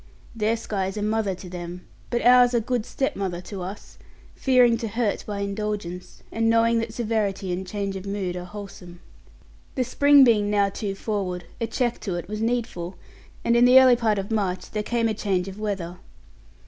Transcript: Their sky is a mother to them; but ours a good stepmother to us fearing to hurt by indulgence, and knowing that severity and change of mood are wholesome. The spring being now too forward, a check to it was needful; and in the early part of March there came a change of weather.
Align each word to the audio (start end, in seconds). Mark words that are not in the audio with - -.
Their 0.35 0.57
sky 0.57 0.87
is 0.87 0.97
a 0.97 1.03
mother 1.03 1.35
to 1.35 1.47
them; 1.47 1.85
but 2.09 2.23
ours 2.25 2.55
a 2.55 2.59
good 2.59 2.87
stepmother 2.87 3.39
to 3.41 3.61
us 3.61 3.99
fearing 4.33 4.75
to 4.77 4.87
hurt 4.87 5.23
by 5.27 5.41
indulgence, 5.41 6.23
and 6.31 6.49
knowing 6.49 6.79
that 6.79 6.91
severity 6.91 7.51
and 7.53 7.67
change 7.67 7.95
of 7.95 8.07
mood 8.07 8.35
are 8.35 8.45
wholesome. 8.45 8.99
The 9.75 9.83
spring 9.83 10.23
being 10.23 10.49
now 10.49 10.69
too 10.69 10.95
forward, 10.95 11.43
a 11.59 11.67
check 11.67 11.99
to 11.99 12.15
it 12.15 12.27
was 12.27 12.41
needful; 12.41 12.97
and 13.45 13.55
in 13.55 13.65
the 13.65 13.79
early 13.79 13.95
part 13.95 14.17
of 14.17 14.31
March 14.31 14.71
there 14.71 14.81
came 14.81 15.07
a 15.07 15.13
change 15.13 15.47
of 15.47 15.59
weather. 15.59 15.97